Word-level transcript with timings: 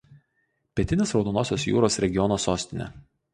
Pietinės 0.79 1.13
Raudonosios 1.17 1.67
Jūros 1.73 1.99
regiono 2.05 2.39
sostinė. 2.47 2.89